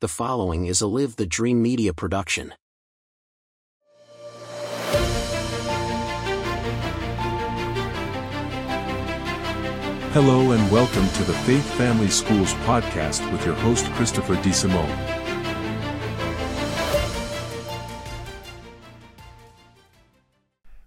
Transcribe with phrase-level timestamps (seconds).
[0.00, 2.54] The following is a Live the Dream Media production.
[10.12, 15.18] Hello and welcome to the Faith Family Schools podcast with your host Christopher DeSimone.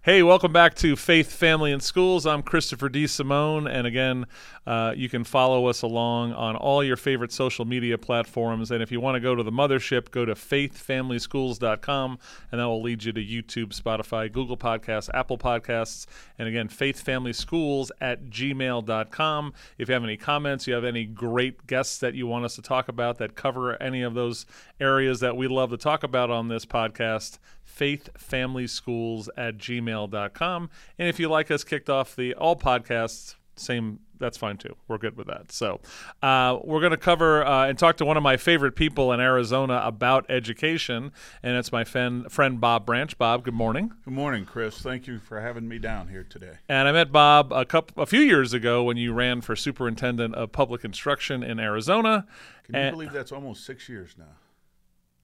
[0.04, 2.26] Hey, welcome back to Faith, Family, and Schools.
[2.26, 4.26] I'm Christopher DeSimone, and again,
[4.66, 8.70] uh, you can follow us along on all your favorite social media platforms.
[8.70, 12.18] And if you want to go to the mothership, go to faithfamilyschools.com,
[12.50, 16.06] and that will lead you to YouTube, Spotify, Google Podcasts, Apple Podcasts,
[16.38, 19.52] and again, faithfamilyschools at gmail.com.
[19.78, 22.62] If you have any comments, you have any great guests that you want us to
[22.62, 24.46] talk about that cover any of those
[24.80, 30.70] areas that we love to talk about on this podcast, faithfamilyschools at gmail.com.
[30.98, 34.76] And if you like us kicked off the all podcasts, same that's fine too.
[34.86, 35.50] We're good with that.
[35.50, 35.80] So,
[36.22, 39.20] uh, we're going to cover uh, and talk to one of my favorite people in
[39.20, 43.18] Arizona about education, and it's my friend, friend Bob Branch.
[43.18, 43.92] Bob, good morning.
[44.04, 44.78] Good morning, Chris.
[44.78, 46.52] Thank you for having me down here today.
[46.68, 50.36] And I met Bob a couple, a few years ago when you ran for superintendent
[50.36, 52.26] of public instruction in Arizona.
[52.64, 54.36] Can you believe that's almost six years now?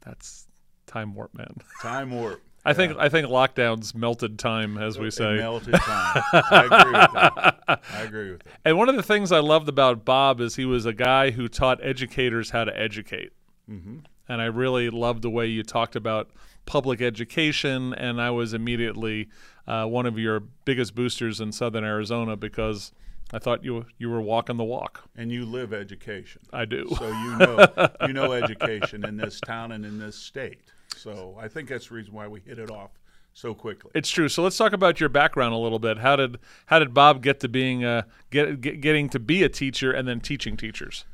[0.05, 0.49] That's
[0.87, 1.55] time warp, man.
[1.81, 2.43] Time warp.
[2.65, 5.35] I think I think lockdowns melted time, as we say.
[5.35, 6.23] It melted time.
[6.33, 7.81] I agree with that.
[7.93, 8.53] I agree with that.
[8.65, 11.49] And one of the things I loved about Bob is he was a guy who
[11.49, 13.33] taught educators how to educate.
[13.71, 13.99] Mm-hmm.
[14.29, 16.31] And I really loved the way you talked about
[16.67, 17.95] public education.
[17.95, 19.29] And I was immediately
[19.67, 22.93] uh, one of your biggest boosters in Southern Arizona because
[23.33, 25.09] I thought you you were walking the walk.
[25.17, 26.43] And you live education.
[26.53, 26.89] I do.
[26.99, 30.61] So you know you know education in this town and in this state.
[30.99, 32.91] So I think that's the reason why we hit it off
[33.33, 33.91] so quickly.
[33.95, 34.29] It's true.
[34.29, 35.99] So let's talk about your background a little bit.
[35.99, 39.49] How did how did Bob get to being a get, get getting to be a
[39.49, 41.05] teacher and then teaching teachers?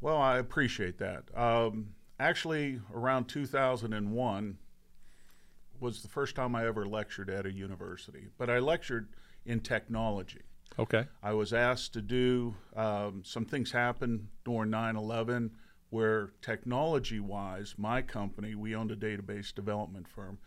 [0.00, 1.24] Well, I appreciate that.
[1.36, 4.58] Um, actually, around 2001
[5.80, 9.08] was the first time I ever lectured at a university, but I lectured
[9.44, 10.42] in technology.
[10.78, 11.04] Okay.
[11.22, 15.50] I was asked to do um, some things happened during 9 11
[15.92, 20.38] where technology wise, my company, we owned a database development firm,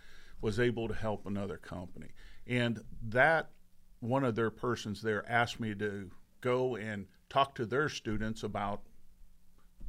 [0.42, 2.08] was able to help another company.
[2.48, 3.52] And that
[4.00, 6.10] one of their persons there asked me to
[6.42, 8.82] go and talk to their students about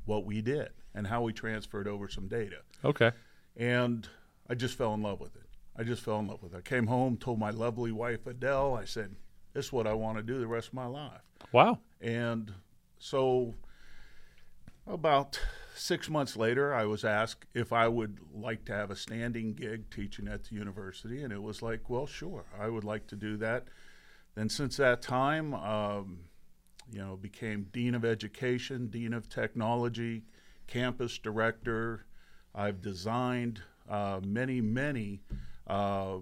[0.04, 2.58] what we did and how we transferred over some data.
[2.84, 3.12] Okay.
[3.56, 4.06] And
[4.50, 5.48] I just fell in love with it.
[5.74, 6.58] I just fell in love with it.
[6.58, 9.16] I came home, told my lovely wife Adele, I said,
[9.54, 11.22] This is what I want to do the rest of my life.
[11.50, 11.78] Wow.
[12.02, 12.52] And
[12.98, 13.54] so
[14.86, 15.40] about
[15.74, 19.90] six months later, I was asked if I would like to have a standing gig
[19.90, 23.36] teaching at the university, and it was like, well, sure, I would like to do
[23.38, 23.68] that.
[24.34, 26.20] Then, since that time, um,
[26.90, 30.22] you know, became dean of education, dean of technology,
[30.66, 32.06] campus director.
[32.54, 35.20] I've designed uh, many, many
[35.66, 36.18] uh,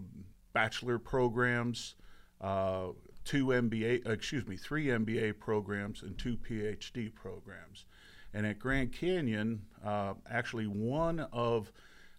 [0.52, 1.94] bachelor programs,
[2.40, 2.88] uh,
[3.24, 7.84] two MBA, excuse me, three MBA programs, and two PhD programs.
[8.34, 11.70] And at Grand Canyon, uh, actually, one of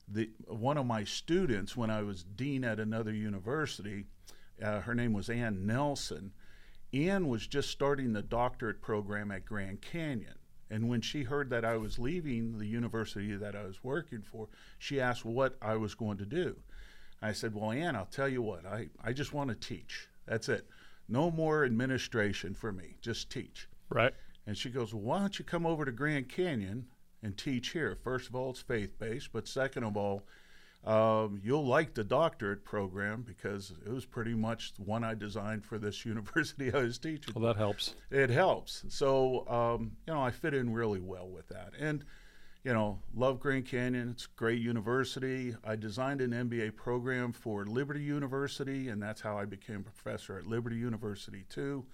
[0.08, 4.06] the one of my students, when I was dean at another university,
[4.64, 6.32] uh, her name was Ann Nelson.
[6.94, 10.36] Ann was just starting the doctorate program at Grand Canyon.
[10.70, 14.48] And when she heard that I was leaving the university that I was working for,
[14.80, 16.56] she asked what I was going to do.
[17.22, 20.08] I said, Well, Ann, I'll tell you what, I, I just want to teach.
[20.26, 20.68] That's it.
[21.08, 23.68] No more administration for me, just teach.
[23.90, 24.14] Right.
[24.48, 26.88] And she goes, well, Why don't you come over to Grand Canyon
[27.24, 27.98] and teach here?
[28.04, 30.24] First of all, it's faith based, but second of all,
[30.86, 35.66] um, you'll like the doctorate program because it was pretty much the one I designed
[35.66, 37.34] for this university I was teaching.
[37.36, 37.96] Well, that helps.
[38.12, 38.84] It helps.
[38.90, 41.74] So, um, you know, I fit in really well with that.
[41.80, 42.06] And,
[42.64, 44.12] you know, love Grand Canyon.
[44.12, 45.56] It's a great university.
[45.64, 50.38] I designed an MBA program for Liberty University, and that's how I became a professor
[50.38, 51.86] at Liberty University, too.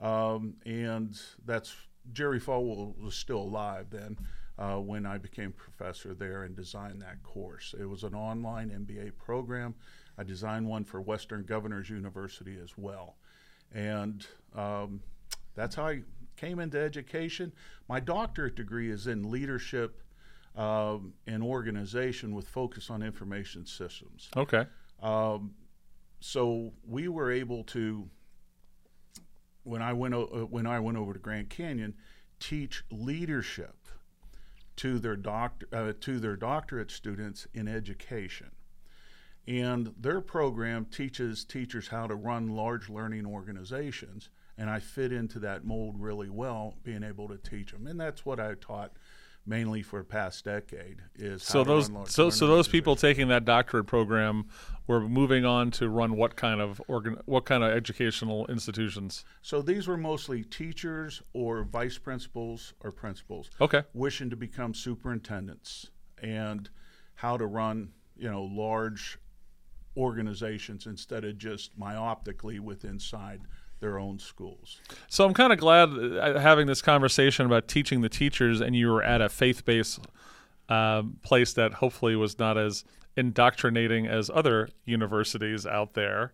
[0.00, 1.74] Um, and that's
[2.12, 4.16] Jerry Falwell was still alive then
[4.58, 7.74] uh, when I became professor there and designed that course.
[7.78, 9.74] It was an online MBA program.
[10.18, 13.16] I designed one for Western Governors University as well.
[13.72, 15.00] And um,
[15.54, 16.02] that's how I
[16.36, 17.52] came into education.
[17.88, 20.02] My doctorate degree is in leadership
[20.56, 24.28] um, and organization with focus on information systems.
[24.36, 24.66] Okay.
[25.02, 25.54] Um,
[26.20, 28.08] so we were able to
[29.64, 31.94] when I went uh, when I went over to Grand Canyon,
[32.38, 33.76] teach leadership
[34.76, 38.50] to their doctor uh, to their doctorate students in education.
[39.46, 45.38] And their program teaches teachers how to run large learning organizations, and I fit into
[45.40, 47.86] that mold really well, being able to teach them.
[47.86, 48.92] And that's what I taught
[49.46, 51.02] mainly for the past decade.
[51.16, 54.46] Is So how to those so so those people taking that doctorate program
[54.86, 59.24] were moving on to run what kind of organ what kind of educational institutions?
[59.42, 63.50] So these were mostly teachers or vice principals or principals.
[63.60, 63.82] Okay.
[63.94, 65.90] wishing to become superintendents
[66.22, 66.68] and
[67.14, 69.18] how to run, you know, large
[69.96, 73.40] organizations instead of just myopically with inside
[73.80, 74.78] their own schools.
[75.08, 78.88] So I'm kind of glad uh, having this conversation about teaching the teachers, and you
[78.88, 80.00] were at a faith-based
[80.68, 82.84] uh, place that hopefully was not as
[83.16, 86.32] indoctrinating as other universities out there.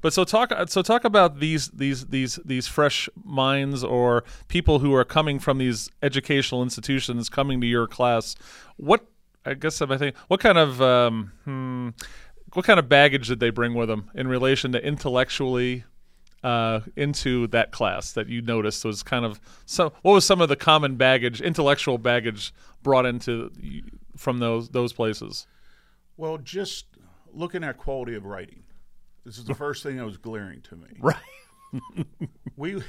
[0.00, 4.94] But so talk so talk about these these these these fresh minds or people who
[4.94, 8.36] are coming from these educational institutions coming to your class.
[8.76, 9.06] What
[9.44, 11.88] I guess I think what kind of um, hmm,
[12.52, 15.84] what kind of baggage did they bring with them in relation to intellectually
[16.44, 20.48] uh, into that class that you noticed was kind of some what was some of
[20.48, 22.52] the common baggage intellectual baggage
[22.82, 23.50] brought into
[24.16, 25.46] from those those places
[26.16, 26.86] Well, just
[27.32, 28.62] looking at quality of writing.
[29.24, 30.88] This is the first thing that was glaring to me.
[31.00, 31.16] right
[32.56, 32.82] we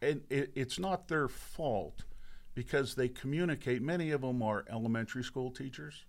[0.00, 2.04] and it, it's not their fault
[2.54, 6.04] because they communicate many of them are elementary school teachers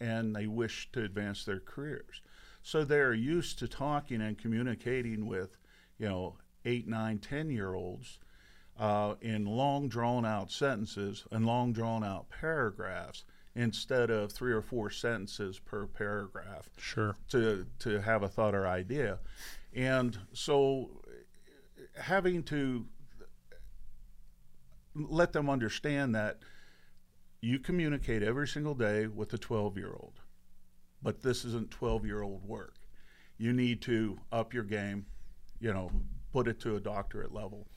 [0.00, 2.22] and they wish to advance their careers
[2.66, 5.56] so they're used to talking and communicating with
[5.98, 8.18] you know eight nine ten year olds
[8.76, 13.24] uh, in long drawn out sentences and long drawn out paragraphs
[13.54, 17.16] instead of three or four sentences per paragraph sure.
[17.28, 19.20] to to have a thought or idea,
[19.72, 20.90] and so
[21.94, 22.84] having to
[24.92, 26.40] let them understand that
[27.40, 30.20] you communicate every single day with a 12 year old,
[31.06, 32.74] but this isn't 12 year old work.
[33.38, 35.06] You need to up your game,
[35.60, 35.92] you know,
[36.32, 37.68] put it to a doctorate level.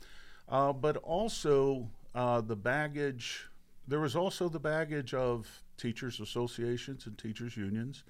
[0.47, 3.45] Uh, but also uh, the baggage,
[3.87, 5.47] there was also the baggage of
[5.77, 8.03] teachers' associations and teachers' unions,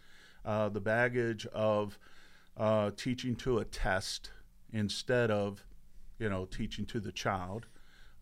[0.46, 2.00] uh, the baggage of
[2.56, 4.32] uh, teaching to a test
[4.72, 5.66] instead of,
[6.18, 7.66] you know, teaching to the child.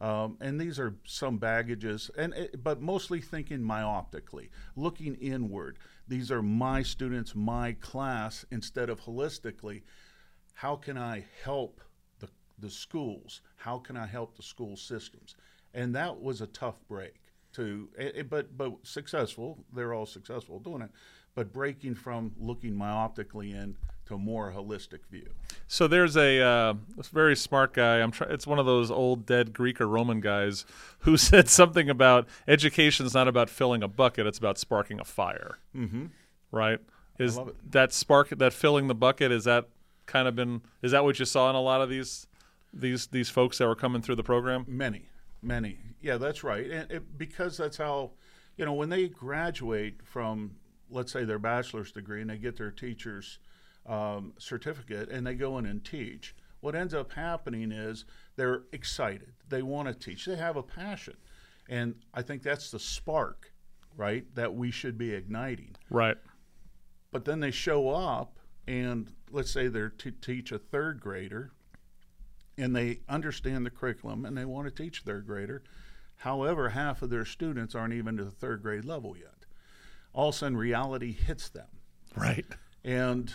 [0.02, 5.78] Um, and these are some baggages, and but mostly thinking myopically, looking inward.
[6.08, 9.84] These are my students, my class, instead of holistically.
[10.54, 11.82] How can I help
[12.20, 13.42] the the schools?
[13.58, 15.36] How can I help the school systems?
[15.74, 17.20] And that was a tough break
[17.54, 19.66] to, eh, but but successful.
[19.74, 20.92] They're all successful doing it,
[21.36, 23.76] but breaking from looking myopically in
[24.08, 25.28] to a more holistic view.
[25.68, 26.74] so there's a uh,
[27.12, 30.66] very smart guy i'm try- it's one of those old dead greek or roman guys
[31.00, 35.58] who said something about education's not about filling a bucket it's about sparking a fire
[35.76, 36.06] Mm-hmm.
[36.52, 36.80] right
[37.20, 37.40] is
[37.72, 39.68] that spark that filling the bucket is that
[40.06, 42.28] kind of been is that what you saw in a lot of these
[42.74, 45.10] these these folks that were coming through the program Many,
[45.42, 45.80] many.
[46.00, 46.70] Yeah, that's right.
[46.70, 48.12] And it, because that's how,
[48.56, 50.52] you know, when they graduate from,
[50.92, 53.40] let's say, their bachelor's degree and they get their teacher's
[53.88, 58.06] um, certificate and they go in and teach, what ends up happening is
[58.36, 59.34] they're excited.
[59.50, 60.26] They want to teach.
[60.26, 61.16] They have a passion.
[61.70, 63.52] And I think that's the spark,
[63.96, 65.76] right, that we should be igniting.
[65.90, 66.18] right
[67.12, 71.52] But then they show up, and let's say they're to teach a third grader,
[72.58, 75.64] and they understand the curriculum and they want to teach third grader.
[76.16, 79.46] However, half of their students aren't even to the third grade level yet.
[80.12, 81.68] All of a sudden, reality hits them,
[82.16, 82.46] right
[82.88, 83.34] and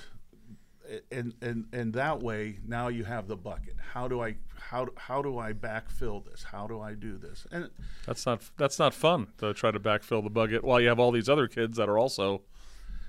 [1.11, 3.77] and and and that way now you have the bucket.
[3.93, 6.45] How do I how how do I backfill this?
[6.45, 7.47] How do I do this?
[7.51, 7.71] And
[8.07, 11.13] That's not that's not fun to try to backfill the bucket while you have all
[11.13, 12.43] these other kids that are also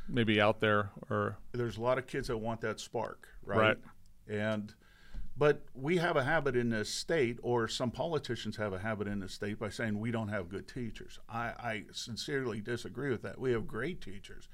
[0.08, 3.58] maybe out there or there's a lot of kids that want that spark, right?
[3.58, 3.78] Right.
[4.28, 4.74] And
[5.36, 9.20] but we have a habit in this state, or some politicians have a habit in
[9.20, 11.20] this state by saying we don't have good teachers.
[11.28, 13.40] I, I sincerely disagree with that.
[13.40, 14.48] We have great teachers.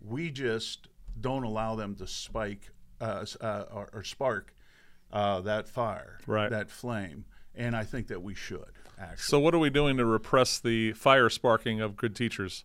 [0.00, 0.88] We just
[1.20, 4.54] don't allow them to spike uh, uh, or, or spark
[5.12, 6.50] uh, that fire, Right.
[6.50, 7.24] that flame.
[7.54, 8.64] And I think that we should
[8.98, 9.16] actually.
[9.18, 12.64] so what are we doing to repress the fire sparking of good teachers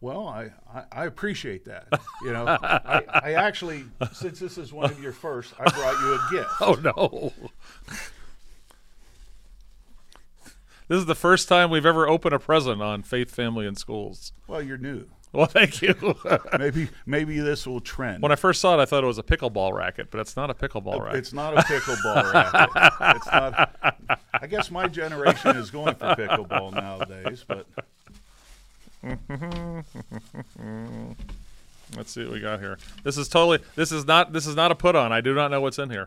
[0.00, 1.86] Well, I, I, I appreciate that.
[2.22, 6.14] You know, I, I actually, since this is one of your first, I brought you
[6.14, 6.50] a gift.
[6.60, 7.32] oh no
[10.88, 14.32] this is the first time we've ever opened a present on faith family and schools
[14.46, 15.06] Well, you're new.
[15.38, 15.94] well thank you
[16.58, 18.22] Maybe maybe this will trend.
[18.22, 20.48] when i first saw it i thought it was a pickleball racket but it's not
[20.48, 23.16] a pickleball racket It's not a pickleball racket.
[23.16, 24.20] It's not.
[24.32, 27.66] I guess my generation is going for pickleball nowadays, but
[31.96, 34.70] let's see what we got here this is totally this is not this is not
[34.70, 36.06] a put on i do not know what's in here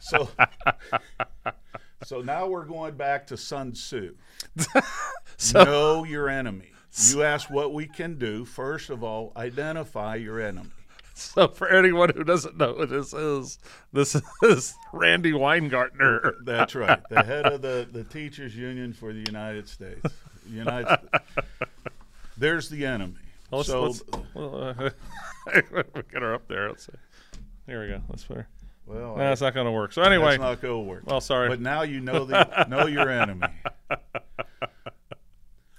[0.00, 0.28] so
[2.04, 4.14] so now we're going back to Sun Tzu.
[5.36, 6.68] So- know your enemy.
[7.10, 8.44] You ask what we can do.
[8.44, 10.68] First of all, identify your enemy.
[11.14, 13.58] So for anyone who doesn't know who this is,
[13.94, 16.34] this is Randi Weingarten.
[16.44, 17.00] That's right.
[17.08, 20.02] The head of the, the teachers union for the United States.
[20.50, 20.98] United
[22.36, 23.14] There's the enemy.
[23.50, 24.02] Let's, so let's,
[24.34, 24.90] well, uh,
[25.54, 26.68] get her up there.
[26.68, 26.92] Let's see.
[27.66, 28.02] Here we go.
[28.08, 28.48] Let's put better.
[28.92, 29.92] Well, No, it's not going to work.
[29.92, 31.02] So anyway, that's not going to work.
[31.06, 31.48] well, sorry.
[31.48, 33.46] But now you know the know your enemy.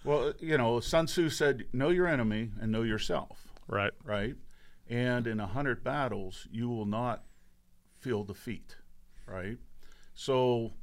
[0.05, 3.93] Well, you know, Sun Tzu said, "Know your enemy and know yourself." right.
[4.03, 4.35] Right,
[4.89, 7.23] and in a hundred battles, you will not
[7.99, 8.75] feel defeat.
[9.25, 9.57] Right,
[10.13, 10.73] so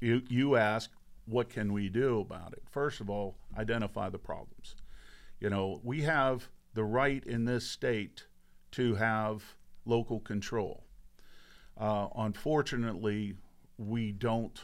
[0.00, 0.90] you you ask,
[1.26, 2.64] what can we do about it?
[2.68, 4.74] First of all, identify the problems.
[5.38, 8.26] You know, we have the right in this state
[8.72, 10.84] to have local control.
[11.78, 13.34] Uh, unfortunately,
[13.78, 14.60] we don't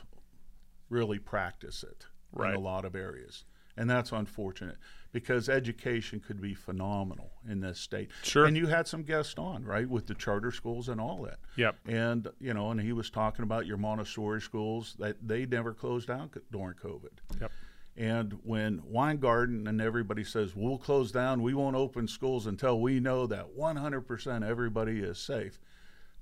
[0.90, 2.50] really practice it Right.
[2.50, 3.44] in a lot of areas.
[3.76, 4.76] And that's unfortunate
[5.12, 8.10] because education could be phenomenal in this state.
[8.22, 8.44] Sure.
[8.46, 11.38] And you had some guests on, right, with the charter schools and all that.
[11.56, 11.76] Yep.
[11.86, 16.06] And, you know, and he was talking about your Montessori schools that they never closed
[16.08, 17.18] down during COVID.
[17.40, 17.50] Yep.
[17.96, 22.98] And when Weingarten and everybody says, we'll close down, we won't open schools until we
[23.00, 25.60] know that 100% everybody is safe,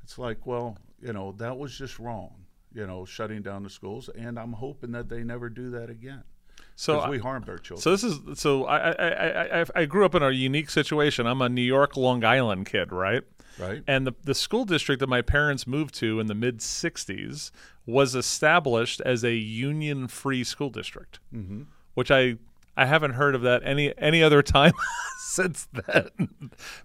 [0.03, 2.33] it's like, well, you know, that was just wrong,
[2.75, 4.09] you know, shutting down the schools.
[4.17, 6.25] And I'm hoping that they never do that again.
[6.75, 7.83] So we harmed our children.
[7.83, 11.27] So this is so I I, I I grew up in a unique situation.
[11.27, 13.23] I'm a New York, Long Island kid, right?
[13.59, 13.83] right?
[13.87, 17.51] And the the school district that my parents moved to in the mid '60s
[17.85, 21.63] was established as a union-free school district, mm-hmm.
[21.95, 22.37] which I
[22.77, 24.73] I haven't heard of that any any other time
[25.19, 26.31] since then.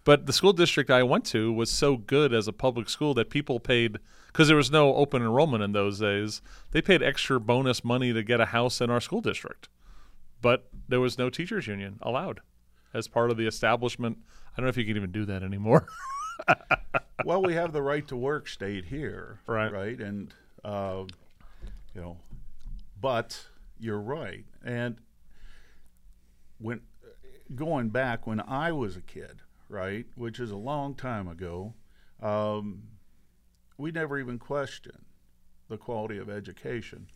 [0.03, 3.29] but the school district I went to was so good as a public school that
[3.29, 6.41] people paid because there was no open enrollment in those days.
[6.72, 9.70] They paid extra bonus money to get a house in our school district
[10.41, 12.41] but there was no teachers union allowed
[12.94, 14.17] as part of the establishment.
[14.53, 15.88] I don't know if you can even do that anymore.
[17.25, 19.72] well, we have the right to work state here, Right.
[19.72, 21.03] Right, and uh,
[21.94, 22.17] you know,
[23.00, 23.46] but
[23.79, 24.46] you're right.
[24.63, 24.98] And
[26.60, 26.82] when
[27.56, 31.74] going back when I was a kid, right, which is a long time ago,
[32.22, 32.84] um,
[33.78, 35.06] we never even questioned
[35.70, 37.08] the quality of education.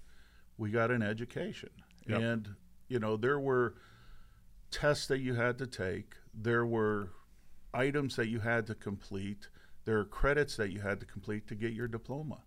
[0.57, 1.69] We got an education,
[2.07, 2.21] Yep.
[2.21, 2.55] and
[2.87, 3.75] you know there were
[4.69, 6.15] tests that you had to take.
[6.33, 7.09] There were
[7.73, 9.47] items that you had to complete.
[9.85, 12.43] There are credits that you had to complete to get your diploma.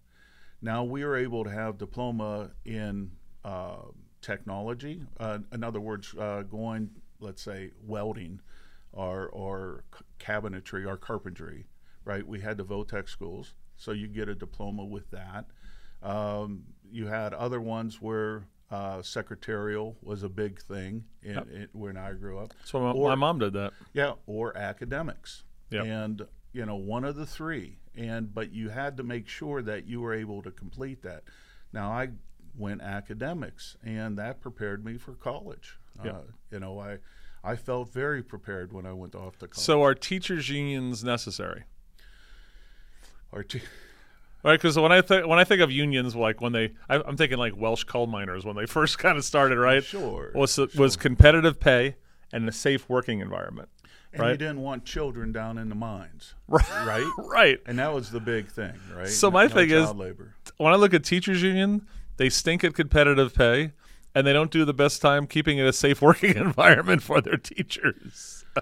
[0.62, 3.10] Now we are able to have diploma in
[3.44, 3.86] uh,
[4.24, 5.02] technology.
[5.20, 6.90] Uh, in other words, uh, going,
[7.20, 8.40] let's say, welding
[8.92, 9.84] or, or
[10.18, 11.66] cabinetry or carpentry,
[12.04, 12.26] right?
[12.26, 15.44] We had the VOTEC schools, so you get a diploma with that.
[16.02, 21.96] Um, you had other ones where uh, secretarial was a big thing in, in, when
[21.96, 22.54] I grew up.
[22.64, 23.72] So my, Or- my mom did that.
[23.92, 25.44] Yeah, or academics.
[25.70, 25.84] Yep.
[25.84, 27.78] And you know, one of the three.
[27.96, 31.24] And but you had to make sure that you were able to complete that.
[31.72, 32.08] Now I
[32.56, 35.78] went academics, and that prepared me for college.
[36.04, 36.14] Yep.
[36.14, 36.18] Uh,
[36.50, 36.98] you know, I
[37.42, 39.64] I felt very prepared when I went off to college.
[39.64, 41.64] So are teachers unions necessary?
[43.32, 43.60] Or t-
[44.42, 47.16] Right, because when I think when I think of unions, like when they, I, I'm
[47.16, 49.82] thinking like Welsh coal miners when they first kind of started, right?
[49.82, 51.96] Sure, Was was competitive pay
[52.30, 53.70] and a safe working environment,
[54.12, 54.32] and right?
[54.32, 56.62] you didn't want children down in the mines, Right.
[56.86, 57.10] right?
[57.18, 57.58] right.
[57.64, 59.08] And that was the big thing, right?
[59.08, 60.34] So No- my no thing is- labor.
[60.58, 63.72] when I look at teachers union, they stink at competitive pay,
[64.14, 67.36] and they don't do the best time keeping it a safe working environment for their
[67.36, 68.44] teachers.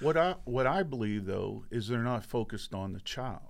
[0.00, 3.40] What I what I believe though is they're not focused on the child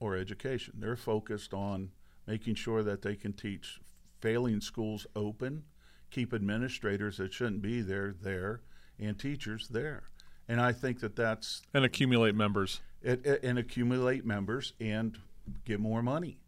[0.00, 0.74] or education.
[0.78, 1.92] They're focused on
[2.26, 3.80] making sure that they can teach
[4.20, 5.64] failing schools open,
[6.10, 8.60] keep administrators that shouldn't be there there,
[8.98, 10.02] and teachers there.
[10.46, 12.80] And I think that that's and accumulate members.
[13.02, 15.16] it, it, and accumulate members and
[15.64, 16.38] get more money.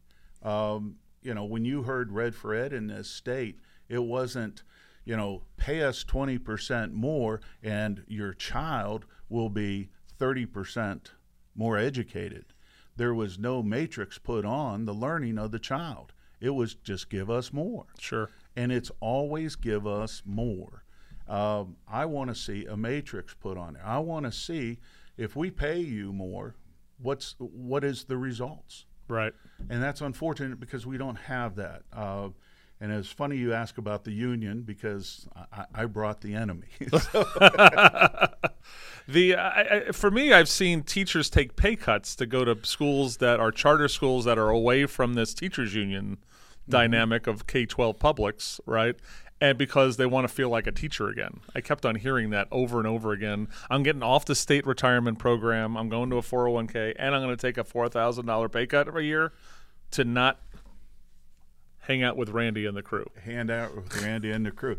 [0.43, 3.59] Um, you know, when you heard Red for Ed in this state,
[3.89, 4.63] it wasn't,
[5.05, 11.11] you know, pay us 20% more and your child will be 30%
[11.55, 12.47] more educated.
[12.97, 16.13] There was no matrix put on the learning of the child.
[16.41, 18.31] It was just give us more Sure.
[18.57, 20.85] and it's always give us more.
[21.29, 23.87] Um, I want to see a matrix put on there.
[23.87, 24.79] I want to see
[25.17, 26.57] if we pay you more,
[26.99, 28.87] what's what is the results?
[29.11, 29.33] Right.
[29.69, 31.83] And that's unfortunate because we don't have that.
[31.93, 32.29] Uh,
[32.81, 36.69] and it's funny you ask about the union because I, I brought the enemy.
[39.11, 43.17] The I, I, for me, I've seen teachers take pay cuts to go to schools
[43.17, 46.19] that are charter schools that are away from this teachers union
[46.69, 48.95] dynamic of K 12 publics, right?
[49.41, 51.41] And because they want to feel like a teacher again.
[51.55, 53.49] I kept on hearing that over and over again.
[53.71, 55.79] I'm getting off the state retirement program.
[55.79, 59.07] I'm going to a 401k, and I'm going to take a $4,000 pay cut every
[59.07, 59.33] year
[59.93, 60.41] to not
[61.81, 63.07] hang out with Randi and the crew.
[63.25, 64.77] hand out with Randi and the crew.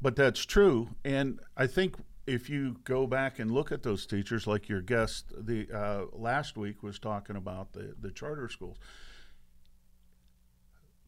[0.00, 4.46] But that's true, and I think if you go back and look at those teachers,
[4.46, 8.76] like your guest the uh, last week was talking about the the charter schools,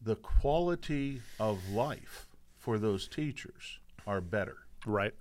[0.01, 2.26] the quality of life
[2.67, 4.57] for those teachers are better.
[4.85, 5.13] Right.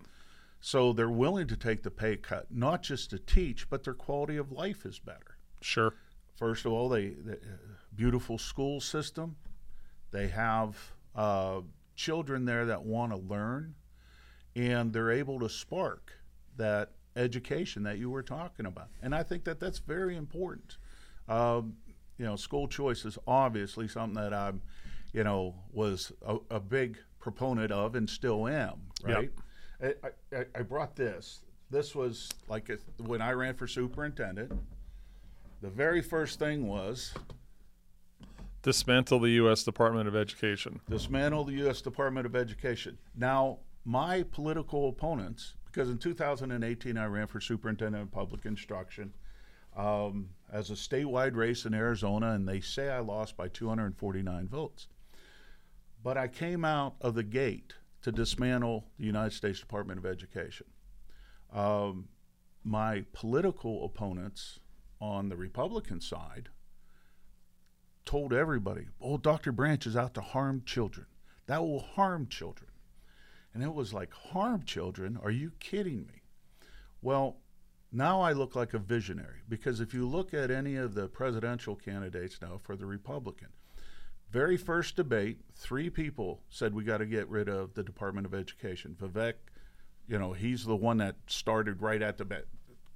[0.61, 4.37] So they're willing to take the pay cut, not just to teach, but their quality
[4.37, 5.39] of life is better.
[5.61, 5.95] Sure.
[6.35, 7.37] First of all, they, they
[7.95, 9.37] beautiful school system.
[10.11, 10.77] They have
[11.15, 11.61] uh,
[11.95, 13.77] children there that want to learn,
[14.57, 16.15] and they're able to spark
[16.57, 18.89] that education that you were talking about.
[19.03, 20.79] And I think that that's very important.
[21.29, 21.77] Um,
[22.19, 24.63] you know, school choice is obviously something that I'm,
[25.13, 28.83] you know, was a, a big proponent of and still am.
[29.03, 29.33] Right.
[29.83, 29.95] I,
[30.33, 31.41] I, I brought this.
[31.71, 34.53] This was like a, when I ran for superintendent.
[35.61, 37.15] The very first thing was
[38.63, 39.65] Dismantle the U.S.
[39.65, 40.79] Department of Education.
[40.89, 41.81] dismantle the U.S.
[41.81, 42.97] Department of Education.
[43.17, 49.13] Now, my political opponents, because in 2018 I ran for superintendent of public instruction
[49.77, 54.87] um, as a statewide race in Arizona, and they say I lost by 249 votes.
[56.07, 60.69] But I came out of the gate to dismantle the United States Department of Education.
[61.53, 62.11] Um,
[62.63, 64.61] my political opponents
[65.01, 66.49] on the Republican side
[68.05, 69.51] told everybody, oh, Dr.
[69.51, 71.09] Branch is out to harm children.
[71.47, 72.71] That will harm children.
[73.53, 75.19] And it was like, harm children?
[75.21, 76.23] Are you kidding me?
[77.03, 77.39] Well,
[77.91, 81.75] now I look like a visionary because if you look at any of the presidential
[81.75, 83.49] candidates now for the Republican,
[84.31, 88.35] very first debate, three people said we got to get rid of the Department of
[88.35, 88.97] Education.
[89.01, 89.35] Vivek,
[90.09, 92.45] you know, he's the one that started right at the bat.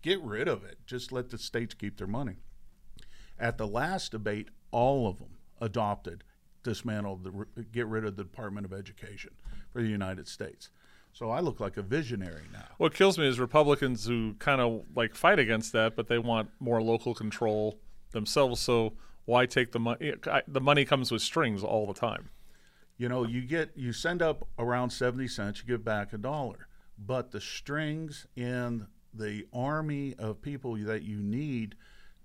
[0.03, 0.79] Get rid of it.
[0.87, 2.37] Just let the states keep their money.
[3.39, 6.25] At the last debate, all of them adopted
[6.63, 9.31] dismantle the get rid of the Department of Education
[9.73, 10.69] for the United States.
[11.13, 12.67] So I look like a visionary now.
[12.79, 16.51] What kills me is Republicans who kind of like fight against that, but they want
[16.61, 17.79] more local control
[18.13, 18.61] themselves.
[18.61, 18.93] So
[19.31, 20.13] why take the money?
[20.49, 22.31] The money comes with strings all the time.
[22.97, 26.67] You know, you get you send up around seventy cents, you give back a dollar,
[26.99, 31.77] but the strings and the army of people that you need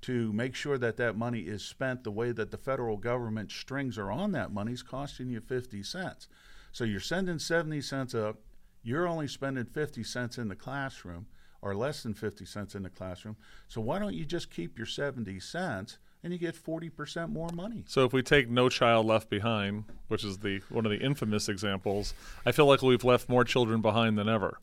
[0.01, 3.99] to make sure that that money is spent the way that the federal government strings
[3.99, 6.27] are on that money is costing you 50 cents.
[6.71, 8.37] So you're sending 70 cents up,
[8.83, 11.27] you're only spending 50 cents in the classroom
[11.61, 13.35] or less than 50 cents in the classroom.
[13.67, 17.83] So why don't you just keep your 70 cents and you get 40% more money?
[17.87, 21.47] So if we take No Child Left Behind, which is the one of the infamous
[21.47, 22.15] examples,
[22.47, 24.59] I feel like we've left more children behind than ever.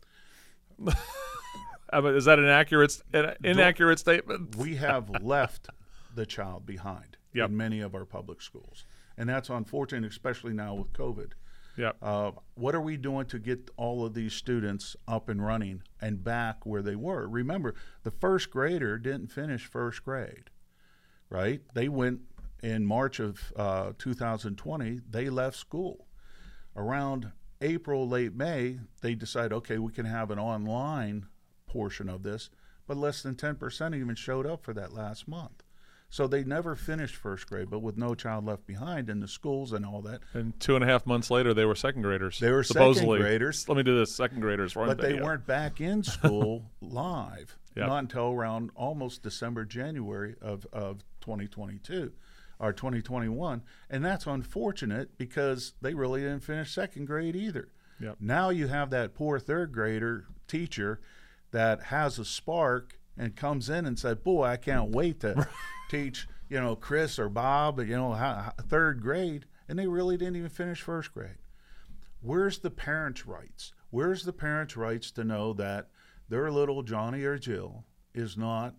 [0.85, 4.57] is that an accurate an inaccurate statement?
[4.57, 5.69] we have left
[6.15, 7.49] the child behind Yep.
[7.49, 8.85] in many of our public schools,
[9.17, 11.31] and that's unfortunate, especially now with COVID.
[11.79, 11.93] Yeah.
[12.03, 16.23] Uh, what are we doing to get all of these students up and running and
[16.23, 17.27] back where they were?
[17.27, 20.51] Remember, the first grader didn't finish first grade,
[21.33, 21.61] right?
[21.75, 22.21] They went
[22.63, 25.01] in March of uh, 2020.
[25.09, 26.07] They left school
[26.77, 28.79] around April, late May.
[29.01, 31.27] They decided, okay, we can have an online
[31.67, 32.51] portion of this,
[32.87, 35.63] but less than 10% even showed up for that last month.
[36.11, 39.73] So they never finished first grade, but with no child left behind in the schools
[39.73, 42.39] and all that, And two and a half months later, they were second graders.
[42.39, 43.21] They were second supposedly.
[43.21, 43.67] graders.
[43.67, 44.15] Let me do this.
[44.15, 45.23] Second graders, but they Yeah.
[45.23, 47.87] weren't back in school live Yep.
[47.89, 52.13] not until around almost December, January of, of 2022
[52.61, 53.63] or 2021.
[53.91, 57.69] And that's unfortunate because they really didn't finish second grade either.
[58.01, 58.17] Yep.
[58.21, 61.01] Now you have that poor third grader teacher
[61.51, 65.47] that has a spark and comes in and said, "Boy, I can't wait to
[65.91, 70.37] teach, you know, Chris or Bob, you know, how, third grade," and they really didn't
[70.37, 71.37] even finish first grade.
[72.21, 73.73] Where's the parents' rights?
[73.91, 75.89] Where's the parents' rights to know that
[76.33, 78.75] their little Johnny or Jill is not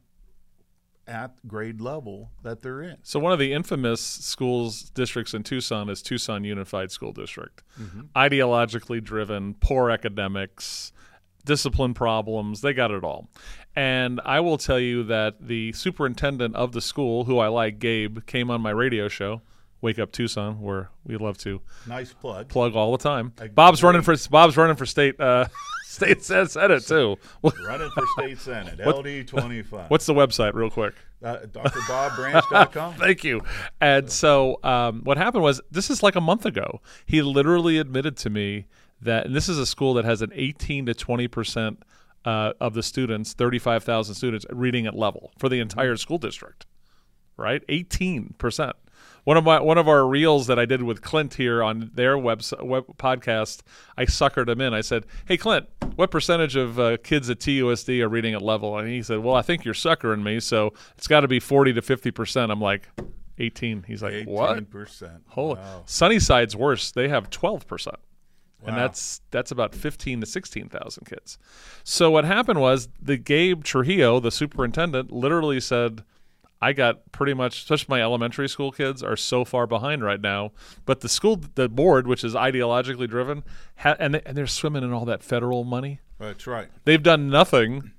[1.05, 2.97] at grade level that they're in?
[3.03, 7.61] So one of the infamous schools districts in Tucson is Tucson Unified School District.
[7.79, 8.01] Mm-hmm.
[8.15, 10.93] Ideologically driven, poor academics,
[11.45, 13.29] discipline problems, they got it all.
[13.75, 18.25] And I will tell you that the superintendent of the school, who I like, Gabe,
[18.25, 19.43] came on my radio show,
[19.81, 22.47] Wake Up Tucson, where we love to Nice plug.
[22.47, 23.31] plug all the time.
[23.53, 25.45] Bob's running for Bob's running for state uh,
[25.93, 27.17] State senate too.
[27.43, 29.87] Running for state senate, LD twenty five.
[29.91, 30.95] What's the website, real quick?
[31.23, 32.93] uh, DrBobBranch.com?
[32.99, 33.41] Thank you.
[33.79, 36.81] And so um, what happened was this is like a month ago.
[37.05, 38.65] He literally admitted to me
[39.01, 41.83] that, and this is a school that has an 18 to 20 percent
[42.25, 46.65] uh, of the students, 35,000 students, reading at level for the entire school district.
[47.37, 48.75] Right, 18 percent.
[49.23, 52.17] One of my one of our reels that I did with Clint here on their
[52.17, 53.61] web, web podcast,
[53.97, 54.73] I suckered him in.
[54.73, 58.77] I said, "Hey Clint, what percentage of uh, kids at TUSD are reading at level?"
[58.77, 61.73] And he said, "Well, I think you're suckering me, so it's got to be 40
[61.73, 62.89] to 50 percent." I'm like,
[63.39, 63.83] 18.
[63.87, 65.23] He's like, "What?" percent.
[65.29, 65.83] Holy, Wow.
[65.85, 66.91] Sunnyside's worse.
[66.91, 67.97] They have 12 percent.
[68.65, 71.37] And that's that's about fifteen to sixteen thousand kids.
[71.83, 76.05] So what happened was the Gabe Trujillo, the superintendent, literally said,
[76.63, 80.53] I got pretty much, especially my elementary school kids, are so far behind right now.
[80.85, 83.43] But the school, the board, which is ideologically driven,
[83.75, 85.99] ha- and, they, and they're swimming in all that federal money.
[86.19, 86.69] That's right.
[86.85, 87.91] They've done nothing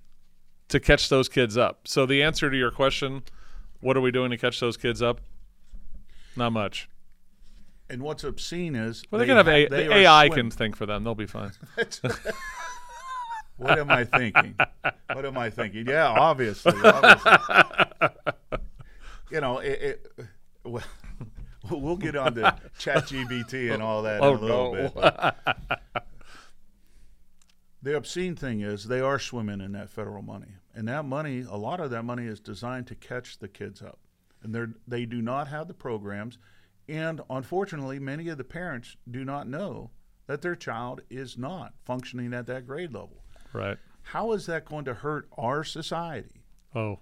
[0.69, 1.87] to catch those kids up.
[1.87, 3.25] So the answer to your question,
[3.81, 5.21] what are we doing to catch those kids up?
[6.35, 6.89] Not much.
[7.91, 10.51] And what's obscene is Well, they, they can have a, they the AI swim- can
[10.51, 11.05] think for them.
[11.05, 11.53] They'll be fine.
[13.57, 14.57] What am I thinking?
[15.13, 15.87] what am I thinking?
[15.87, 16.73] Yeah, obviously.
[16.83, 17.33] obviously.
[19.31, 20.27] you know, it, it,
[20.65, 20.83] well,
[21.71, 24.83] we'll get on to ChatGPT and all that Oh, in a oh, little no.
[24.83, 24.95] bit.
[24.95, 26.03] but
[27.83, 31.57] the obscene thing is they are swimming in that federal money, and that money, a
[31.57, 33.99] lot of that money, is designed to catch the kids up,
[34.43, 36.39] and they they do not have the programs,
[36.89, 39.91] and unfortunately, many of the parents do not know
[40.27, 43.23] that their child is not functioning at that grade level.
[43.55, 43.79] Right.
[44.03, 46.43] How is that going to hurt our society?
[46.75, 46.99] Oh,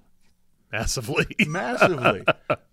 [0.71, 1.27] massively.
[1.47, 2.23] massively,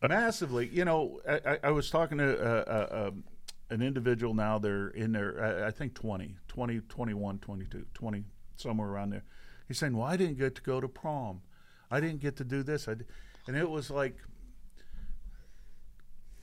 [0.08, 0.68] massively.
[0.68, 3.24] You know, I, I- was talking to uh, uh, um,
[3.72, 4.60] an individual now.
[4.60, 8.24] They're in their, I- think 20, 20, 21, 22, 20,
[8.58, 9.24] somewhere around there.
[9.68, 11.42] He's saying, "Well, I didn't get to go to prom.
[11.90, 13.06] I didn't get to do this." I, d-"
[13.48, 14.18] and it was like,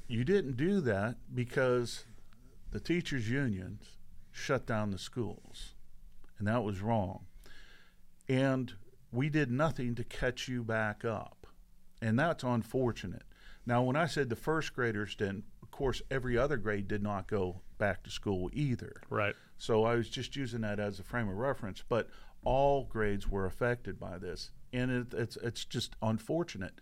[0.09, 2.05] you didn't do that because
[2.70, 3.96] the teachers' unions
[4.33, 5.75] shut down the schools,
[6.38, 7.27] and that was wrong.
[8.29, 8.72] And
[9.12, 11.46] we did nothing to catch you back up.
[12.03, 13.22] And that's unfortunate.
[13.64, 17.27] Now, when I said the first graders didn't, of course, every other grade did not
[17.27, 19.01] go back to school either.
[19.11, 19.35] right.
[19.59, 21.83] So I was just using that as a frame of reference.
[21.88, 22.09] But
[22.44, 26.75] all grades were affected by this, and it, it's it's just unfortunate.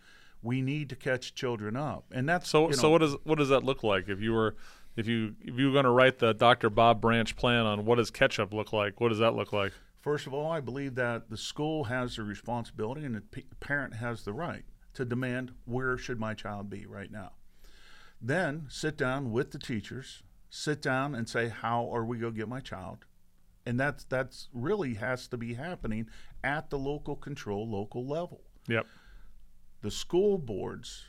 [0.43, 3.37] We need to catch children up, and that's So you so know, what does what
[3.37, 4.55] does that look like if you were
[4.95, 6.69] if you if you were going to write the Dr.
[6.69, 8.99] Bob Branch plan on what does ketchup look like?
[8.99, 9.73] What does that look like?
[10.01, 13.95] First of all, I believe that the school has the responsibility and the p- parent
[13.95, 17.31] has the right to demand where should my child be right now.
[18.21, 22.37] Then sit down with the teachers, sit down and say how are we going to
[22.37, 23.05] get my child?
[23.65, 26.07] And that's that's really has to be happening
[26.43, 28.43] at the local control local level.
[28.67, 28.85] Yep.
[29.81, 31.05] The school boards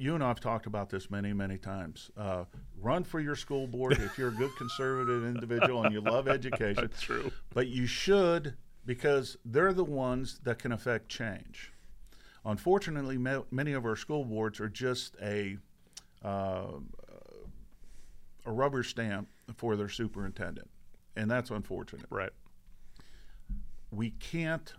[0.00, 2.10] you and I've talked about this many, many times.
[2.16, 2.44] Uh,
[2.80, 6.88] run for your school board if you're a good conservative individual and you love education.
[6.88, 7.30] That's true.
[7.52, 8.54] But you should
[8.86, 11.72] because they're the ones that can affect change.
[12.46, 15.58] Unfortunately, ma- many of our school boards are just a
[16.24, 16.78] uh,
[18.46, 20.70] a rubber stamp for their superintendent,
[21.14, 22.06] and that's unfortunate.
[22.08, 22.30] Right.
[23.90, 24.72] We can't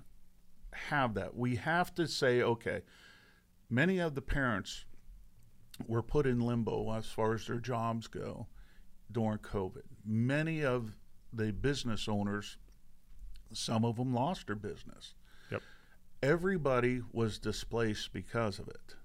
[0.73, 1.36] have that.
[1.36, 2.81] We have to say, okay,
[3.69, 4.86] many of the parents
[5.88, 8.48] were put in limbo as far as their jobs go
[9.12, 9.84] during COVID.
[10.06, 10.91] Many of
[11.34, 12.58] the business owners,
[13.54, 15.13] some of them lost their business.
[15.52, 15.62] Yep.
[16.24, 18.96] Everybody was displaced because of it.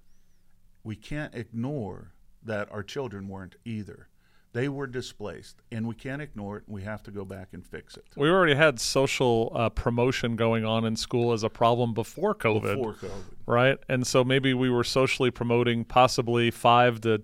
[0.85, 2.13] We can't ignore
[2.43, 4.09] that our children weren't either.
[4.57, 6.63] They were displaced, and we can't ignore it.
[6.67, 8.07] We have to go back and fix it.
[8.17, 12.77] We already had social uh, promotion going on in school as a problem before COVID,
[12.77, 13.11] Before COVID.
[13.45, 13.77] right?
[13.87, 17.23] And so maybe we were socially promoting possibly five to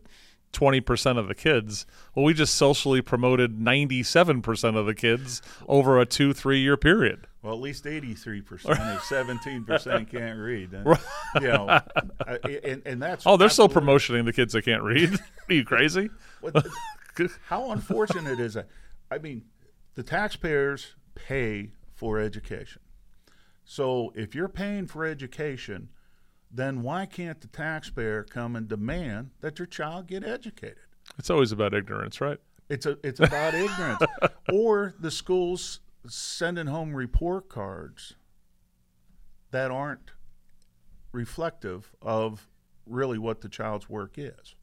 [0.52, 1.86] twenty percent of the kids.
[2.14, 7.26] Well, we just socially promoted ninety-seven percent of the kids over a two, three-year period.
[7.40, 10.70] Well, at least eighty-three percent if seventeen percent can't read.
[10.72, 10.84] Then,
[11.40, 11.80] you know,
[12.44, 15.14] and, and that's Oh, they're still promoting the kids that can't read.
[15.48, 16.10] Are you crazy?
[17.46, 18.68] How unfortunate is that?
[19.10, 19.44] I mean,
[19.94, 22.82] the taxpayers pay for education.
[23.64, 25.90] So if you're paying for education,
[26.50, 30.78] then why can't the taxpayer come and demand that your child get educated?
[31.18, 32.38] It's always about ignorance, right?
[32.68, 34.02] It's a it's about ignorance.
[34.52, 38.14] Or the schools sending home report cards
[39.52, 40.10] that aren't
[41.12, 42.48] reflective of
[42.84, 44.56] really what the child's work is.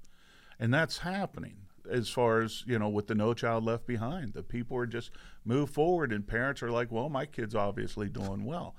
[0.60, 1.56] And that's happening.
[1.90, 4.34] As far as you know with the No Child Left Behind.
[4.34, 5.12] The people are just
[5.46, 8.76] move forward, and parents are like, "Well, my kid's obviously doing well,"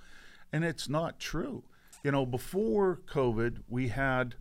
[0.53, 1.65] and it's not true.
[2.03, 4.37] You know, before COVID, we had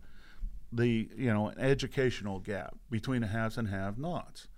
[0.72, 4.48] the you know an educational gap between the haves and have-nots.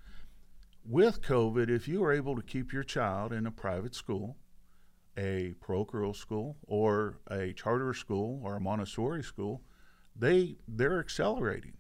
[0.85, 4.37] With COVID, if you are able to keep your child in a private school,
[5.17, 9.63] a parochial school, or a charter school, or a Montessori school,
[10.17, 11.75] they they're accelerating.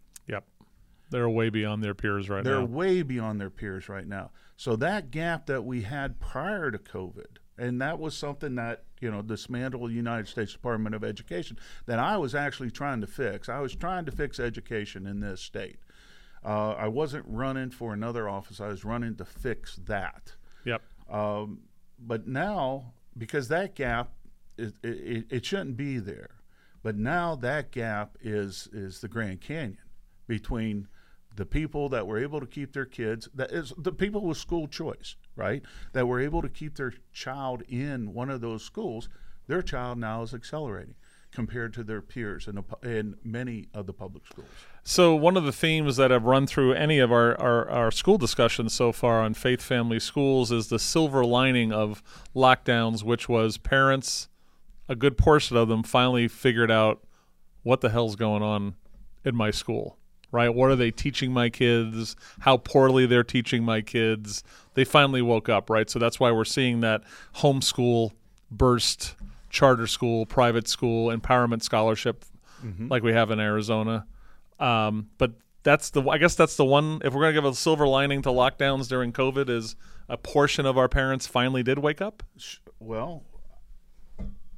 [1.13, 2.51] They're way beyond their peers right now.
[2.51, 4.31] They're way beyond their peers right now.
[4.57, 9.11] So that gap that we had prior to COVID, and that was something that you
[9.11, 13.49] know dismantled the United States Department of Education that I was actually trying to fix.
[13.49, 15.79] I was trying to fix education in this state.
[16.45, 18.61] Uh, I wasn't running for another office.
[18.61, 20.33] I was running to fix that.
[20.65, 20.83] Yep.
[21.09, 21.61] Um,
[22.01, 24.11] but now, because that gap,
[24.59, 26.31] is, it, it shouldn't be there.
[26.83, 29.79] But now that gap is is the Grand Canyon
[30.27, 30.89] between
[31.37, 34.67] the people that were able to keep their kids that is the people with school
[34.67, 39.09] choice right that were able to keep their child in one of those schools
[39.47, 40.95] their child now is accelerating
[41.33, 44.49] compared to their peers in, pu- in many of the public schools
[44.85, 48.19] So one of the themes that have run through any of our, our, our school
[48.19, 52.03] discussions so far on faith family schools is the silver lining of
[52.35, 54.29] lockdowns, which was parents,
[54.89, 57.07] a good portion of them finally figured out
[57.63, 58.75] what the hell's going on
[59.25, 59.99] in my school.
[60.33, 60.53] Right?
[60.53, 62.17] What are they teaching my kids?
[62.41, 64.43] How poorly they're teaching my kids?
[64.75, 65.89] They finally woke up, right?
[65.89, 67.03] So that's why we're seeing that
[67.37, 68.13] homeschool
[68.51, 69.15] burst,
[69.51, 72.25] charter school, private school, empowerment scholarship
[72.89, 74.07] like we have in Arizona.
[74.59, 77.01] Um, but that's the I guess that's the one.
[77.05, 79.77] If we're gonna give a silver lining to lockdowns during COVID, is
[80.09, 82.23] a portion of our parents finally did wake up.
[82.79, 83.23] Well,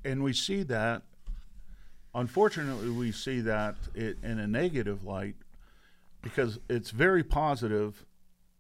[0.05, 1.03] and we see that.
[2.15, 5.35] Unfortunately, we see that it, in a negative light
[6.25, 8.05] because it's very positive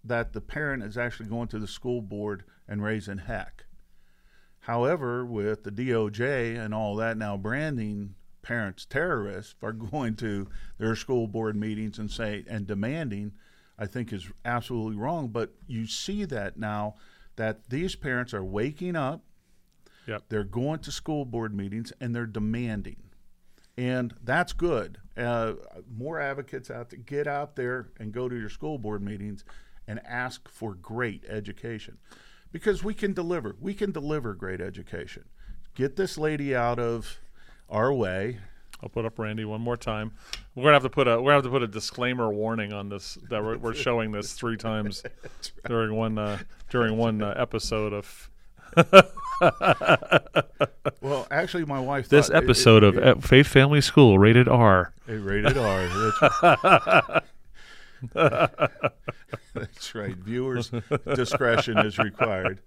[0.05, 3.65] that the parent is actually going to the school board and raising heck.
[4.61, 10.49] However, with the DOJ and all that now branding parents terrorists are going to
[10.79, 13.33] their school board meetings and say and demanding,
[13.79, 15.29] I think is absolutely wrong.
[15.29, 16.95] But you see that now
[17.37, 19.25] that these parents are waking up
[20.07, 20.25] Yep.
[20.29, 22.97] they're going to school board meetings and they're demanding.
[23.77, 24.99] And that's good.
[25.17, 25.55] Uh,
[25.97, 29.45] more advocates out there, get out there and go to your school board meetings
[29.87, 31.99] and ask for great education.
[32.53, 33.57] Because we can deliver.
[33.61, 35.25] We can deliver great education.
[35.75, 37.19] Get this lady out of
[37.69, 38.39] our way.
[38.83, 40.13] I'll put up Randi one more time.
[40.55, 42.89] We're gonna have to put a we're gonna have to put a disclaimer warning on
[42.89, 45.03] this that we're, we're showing this three times
[45.67, 46.39] during one uh,
[46.71, 48.31] during one uh, episode of
[51.01, 52.09] Well, actually, my wife.
[52.09, 54.95] this thought it- episode it, of it, Faith Family School rated R.
[55.07, 55.87] it rated R.
[58.13, 58.53] That's,
[59.55, 60.15] that's right.
[60.17, 60.71] Viewers'
[61.15, 62.61] discretion is required.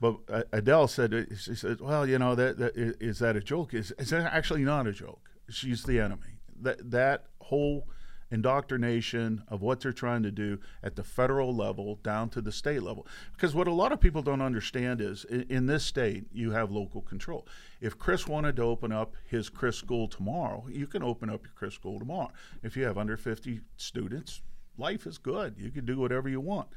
[0.00, 3.40] But uh, Adele said, uh, she said, well, you know, that, that is, that a
[3.40, 3.74] joke?
[3.74, 5.30] Is is that actually not a joke?
[5.48, 6.38] She's the enemy.
[6.60, 7.86] That that whole
[8.32, 12.82] indoctrination of what they're trying to do at the federal level down to the state
[12.82, 13.06] level.
[13.32, 16.70] Because what a lot of people don't understand is in, in this state, you have
[16.70, 17.46] local control.
[17.80, 21.52] If Chris wanted to open up his Chris school tomorrow, you can open up your
[21.54, 22.30] Chris school tomorrow.
[22.62, 24.40] If you have under 50 students,
[24.78, 25.54] life is good.
[25.58, 26.68] You can do whatever you want.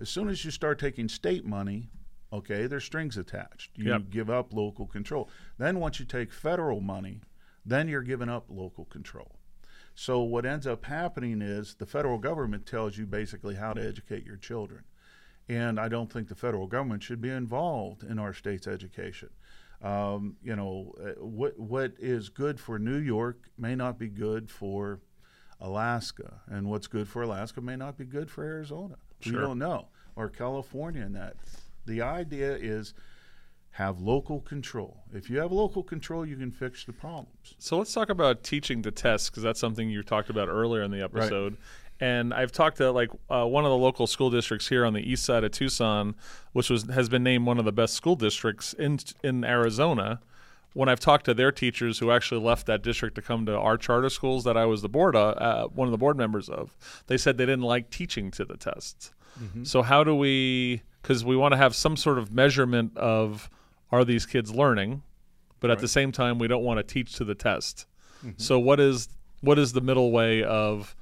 [0.00, 1.88] As soon as you start taking state money,
[2.32, 3.70] okay, there's strings attached.
[3.76, 4.10] You Yep.
[4.10, 5.28] give up local control.
[5.58, 7.20] Then once you take federal money,
[7.64, 9.37] then you're giving up local control.
[10.00, 14.24] So what ends up happening is the federal government tells you basically how to educate
[14.24, 14.84] your children.
[15.48, 19.30] And I don't think the federal government should be involved in our state's education.
[19.82, 24.48] Um, you know, uh, what what is good for New York may not be good
[24.48, 25.00] for
[25.60, 28.94] Alaska, and what's good for Alaska may not be good for Arizona.
[29.26, 31.02] We don't know, or California.
[31.02, 31.34] And that
[31.86, 32.94] the idea is
[33.78, 34.96] have local control.
[35.14, 37.54] If you have local control, you can fix the problems.
[37.60, 40.90] So let's talk about teaching the test because that's something you talked about earlier in
[40.90, 41.56] the episode.
[42.00, 45.00] And I've talked to like uh, one of the local school districts here on the
[45.00, 46.16] east side of Tucson,
[46.52, 50.20] which was has been named one of the best school districts in in Arizona.
[50.74, 53.76] When I've talked to their teachers who actually left that district to come to our
[53.76, 56.76] charter schools that I was the board uh, uh, one of the board members of,
[57.06, 59.12] they said they didn't like teaching to the tests.
[59.62, 60.82] So how do we?
[61.00, 63.48] Because we want to have some sort of measurement of
[63.90, 65.02] are these kids learning,
[65.60, 67.86] but at the same time we don't want to teach to the test.
[68.36, 69.08] So what is
[69.40, 70.96] what is the middle way of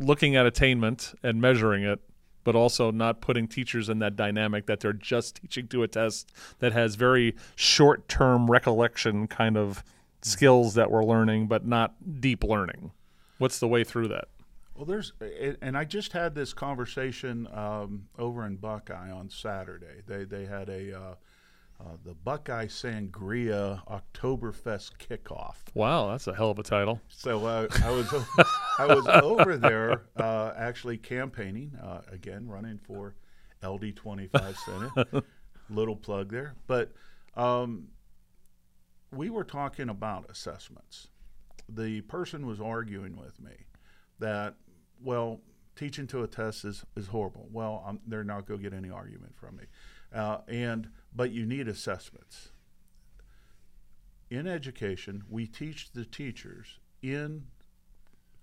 [0.00, 2.00] looking at attainment and measuring it,
[2.42, 6.32] but also not putting teachers in that dynamic that they're just teaching to a test
[6.58, 9.84] that has very short term recollection kind of
[10.22, 12.90] skills that we're learning, but not deep learning.
[13.38, 14.28] What's the way through that?
[14.74, 15.12] Well, there's,
[15.60, 20.02] and I just had this conversation um, over in Buckeye on Saturday.
[20.06, 21.14] They they had a uh,
[21.80, 25.56] uh, the Buckeye Sangria Oktoberfest kickoff.
[25.74, 27.00] Wow, that's a hell of a title.
[27.08, 28.14] So uh, I was
[28.78, 33.14] I was over there uh, actually campaigning uh, again, running for
[33.64, 35.24] LD twenty five Senate.
[35.70, 36.92] Little plug there, but
[37.36, 37.88] um,
[39.12, 41.08] we were talking about assessments.
[41.68, 43.52] The person was arguing with me
[44.18, 44.56] that
[45.02, 45.40] well,
[45.76, 47.48] teaching to a test is is horrible.
[47.52, 49.64] Well, i they're not going to get any argument from me,
[50.12, 52.50] uh, and but you need assessments
[54.30, 57.46] in education, we teach the teachers in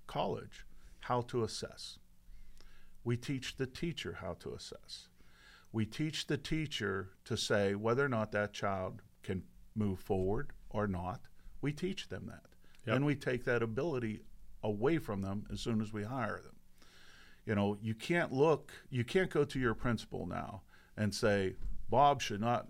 [0.06, 0.66] college
[1.02, 1.98] how to assess.
[3.04, 5.08] We teach the teacher how to assess.
[5.72, 9.44] We teach the teacher to say whether or not that child can
[9.76, 11.22] move forward or not.
[11.62, 12.44] We teach them that.
[12.86, 12.96] Yep.
[12.96, 14.22] And we take that ability
[14.64, 16.56] away from them as soon as we hire them.
[17.46, 20.64] You know, you can't look, you can't go to your principal now
[20.98, 21.56] and say,
[21.90, 22.68] Bob should not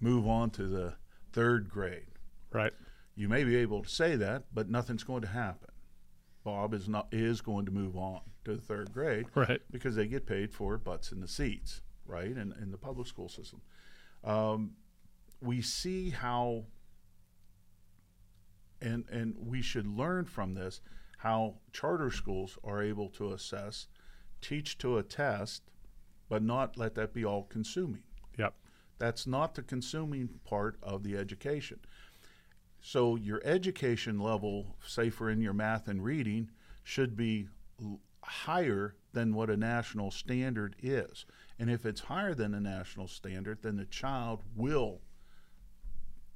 [0.00, 0.94] move on to the
[1.32, 2.06] third grade
[2.52, 2.72] Right.
[3.14, 5.68] you may be able to say that, but nothing's going to happen.
[6.42, 9.60] Bob is not is going to move on to the third grade, Right.
[9.70, 12.30] Because they get paid for butts in the seats, right?
[12.30, 13.60] In in the public school system,
[14.24, 14.72] um,
[15.42, 16.64] we see how,
[18.80, 20.80] and and we should learn from this
[21.18, 23.86] how charter schools are able to assess,
[24.40, 25.62] teach to a test,
[26.30, 28.02] but not let that be all consuming.
[29.00, 31.80] That's not the consuming part of the education.
[32.82, 36.50] So your education level, say for in your math and reading,
[36.84, 37.48] should be
[38.22, 41.24] higher than what a national standard is.
[41.58, 45.00] And if it's higher than a national standard, then the child will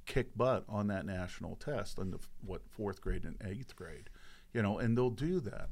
[0.07, 4.09] kick butt on that national test in the what fourth grade and eighth grade,
[4.53, 5.69] you know, and they'll do that.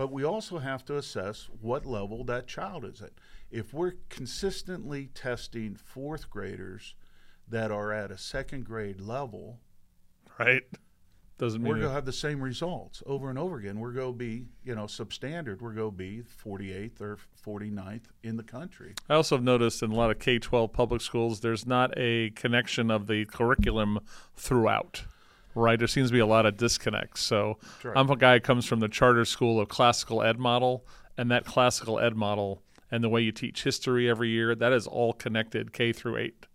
[0.00, 3.10] But we also have to assess what level that child is at.
[3.50, 6.94] If we're consistently testing fourth graders
[7.46, 9.58] that are at a second grade level,
[10.38, 10.62] Right.
[11.36, 13.78] Doesn't mean we're going to have the same results over and over again.
[13.78, 15.60] We're going to be, you know, substandard.
[15.60, 18.94] We're going to be 48th or 49th in the country.
[19.10, 22.30] I also have noticed in a lot of K 12 public schools, there's not a
[22.30, 23.98] connection of the curriculum
[24.34, 25.04] throughout.
[25.54, 27.22] Right, there seems to be a lot of disconnects.
[27.22, 27.96] So, right.
[27.96, 30.86] I'm a guy who comes from the charter school of classical ed model,
[31.18, 34.86] and that classical ed model and the way you teach history every year, that is
[34.86, 36.46] all connected K through 8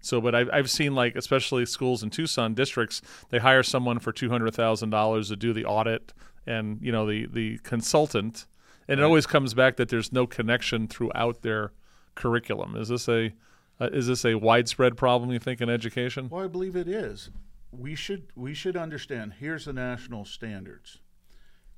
[0.00, 4.12] So, but I've, I've seen like, especially schools in Tucson districts, they hire someone for
[4.12, 6.12] two hundred thousand dollars to do the audit
[6.46, 8.46] and you know the the consultant,
[8.88, 11.72] and it always comes back that there's no connection throughout their
[12.14, 12.76] curriculum.
[12.76, 13.32] Is this a
[13.80, 16.28] uh, is this a widespread problem you think in education?
[16.28, 17.30] Well, I believe it is.
[17.70, 19.34] We should we should understand.
[19.38, 20.98] Here's the national standards.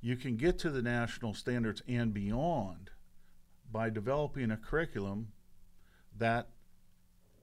[0.00, 2.90] You can get to the national standards and beyond
[3.70, 5.32] by developing a curriculum
[6.16, 6.48] that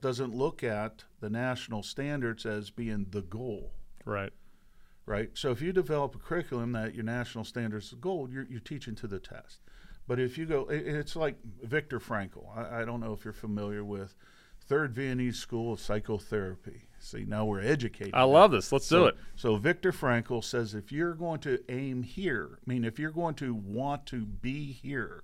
[0.00, 3.72] doesn't look at the national standards as being the goal.
[4.04, 4.32] Right.
[5.04, 5.30] right?
[5.34, 8.60] So if you develop a curriculum that your national standards is the goal, you're, you're
[8.60, 9.58] teaching to the test.
[10.06, 12.56] But if you go, it, it's like Viktor Frankl.
[12.56, 14.14] I, I don't know if you're familiar with
[14.66, 16.82] Third Viennese School of Psychotherapy.
[16.98, 18.14] See, now we're educating.
[18.14, 18.72] I love this.
[18.72, 19.16] Let's do it.
[19.36, 23.34] So Viktor Frankl says if you're going to aim here, I mean, if you're going
[23.36, 25.22] to want to be here,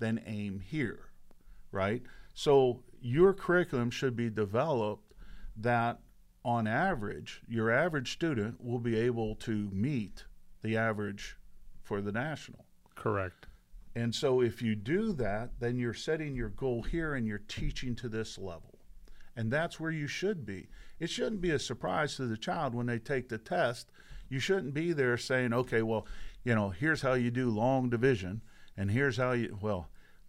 [0.00, 1.08] then aim here,
[1.72, 2.02] right?
[2.34, 5.14] So your curriculum should be developed
[5.56, 6.00] that
[6.44, 10.24] on average, your average student will be able to meet
[10.62, 11.38] the average
[11.82, 12.66] for the national.
[12.94, 13.46] Correct.
[13.96, 17.94] And so if you do that, then you're setting your goal here and you're teaching
[17.96, 18.73] to this level.
[19.36, 20.68] And that's where you should be.
[21.00, 23.90] It shouldn't be a surprise to the child when they take the test.
[24.28, 26.06] You shouldn't be there saying, okay, well,
[26.44, 28.42] you know, here's how you do long division,
[28.76, 29.88] and here's how you, well,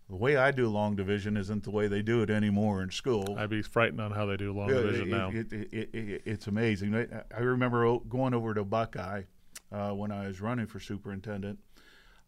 [0.10, 3.36] the way I do long division isn't the way they do it anymore in school.
[3.38, 5.30] I'd be frightened on how they do long Yeah, division it, now.
[5.30, 6.96] It, it, it, it, it's amazing.
[6.96, 9.24] I, I remember going over to Buckeye
[9.72, 11.60] uh, when I was running for superintendent.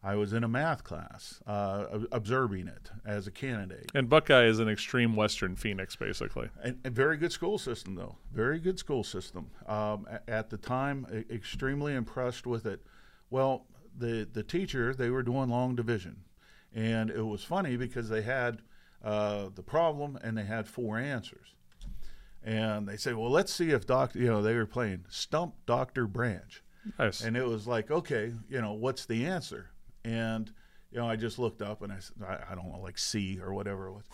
[0.03, 3.91] I was in a math class, uh, observing it as a candidate.
[3.95, 6.49] and Buckeye is an extreme Western Phoenix, basically.
[6.63, 8.15] And, and very good school system, though.
[8.31, 9.49] Very good school system.
[9.65, 12.81] Um, at the time, e- extremely impressed with it.
[13.29, 13.65] Well,
[13.97, 16.17] the the teacher they were doing long division,
[16.73, 18.61] and it was funny because they had
[19.03, 21.55] uh, the problem and they had four answers,
[22.43, 26.05] and they said, "Well, let's see if Doctor," you know, they were playing Stump Doctor
[26.07, 26.63] Branch,
[26.99, 27.21] Nice.
[27.21, 29.71] and it was like, okay, you know, what's the answer?
[30.07, 30.51] And
[30.91, 33.39] you know, I just looked up and I said, I, I don't know, like C
[33.41, 34.05] or whatever it was.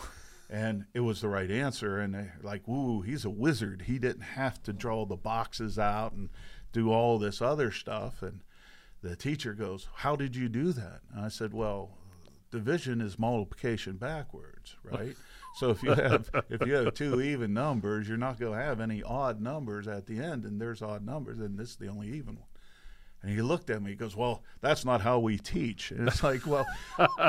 [0.50, 2.00] And it was the right answer.
[2.00, 3.84] And they're like, woo, he's a wizard.
[3.88, 6.30] He didn't have to draw the boxes out and
[6.72, 8.22] do all this other stuff.
[8.22, 8.42] And
[9.04, 11.92] the teacher goes, "How did you do that?" And I said, "Well,
[12.52, 15.16] division is multiplication backwards, right?"
[15.58, 18.80] So if you have if you have two even numbers, you're not going to have
[18.80, 22.08] any odd numbers at the end, and there's odd numbers, and this is the only
[22.08, 22.48] even one.
[23.24, 23.92] And he looked at me.
[23.92, 26.66] He goes, "Well, that's not how we teach." And it's like, well,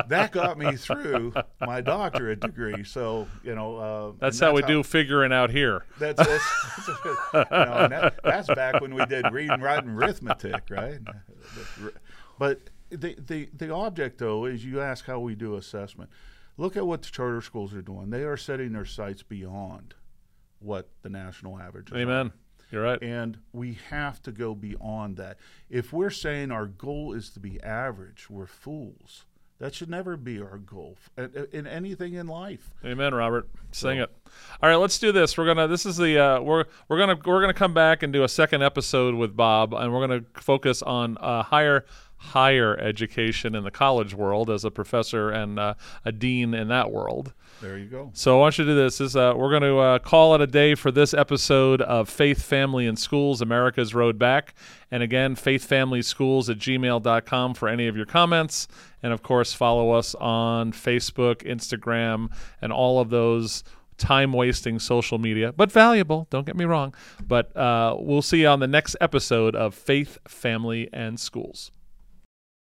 [0.09, 2.83] that got me through my doctorate degree.
[2.83, 5.85] So you know, uh, that's, how we do figuring out here.
[6.01, 6.89] That's that's, that's,
[7.33, 10.99] you know, that, that's back when we did reading, writing, arithmetic, right?
[12.41, 16.11] But the the the object though is you ask how we do assessment.
[16.57, 18.11] Look at what the charter schools are doing.
[18.11, 19.95] They are setting their sights beyond
[20.61, 21.97] what the national average is.
[21.97, 22.33] Amen.
[22.75, 23.01] You're right.
[23.01, 25.39] And we have to go beyond that.
[25.71, 29.27] If we're saying our goal is to be average, we're fools.
[29.61, 30.99] That should never be our goal
[31.53, 32.73] in anything in life.
[32.85, 33.49] Amen, Robert.
[33.71, 34.03] Sing so.
[34.03, 34.17] it.
[34.61, 35.39] All right, let's do this.
[35.39, 35.69] We're gonna.
[35.69, 36.19] This is the.
[36.19, 39.73] Uh, we're we're gonna we're gonna come back and do a second episode with Bob,
[39.73, 44.71] and we're gonna focus on uh, higher higher education in the college world as a
[44.71, 47.33] professor and uh, a dean in that world.
[47.61, 48.11] There you go.
[48.15, 49.01] So I want you to do this.
[49.01, 52.43] Is uh, we're going to uh, call it a day for this episode of Faith,
[52.43, 54.55] Family, and Schools: America's Road Back.
[54.91, 58.69] And again, faithfamilyschools at gmail.com for any of your comments.
[59.03, 62.31] And of course, follow us on Facebook, Instagram,
[62.61, 63.65] and all of those
[63.97, 66.27] time wasting social media, but valuable.
[66.31, 66.95] Don't get me wrong.
[67.27, 71.71] But uh, we'll see you on the next episode of Faith, Family, and Schools.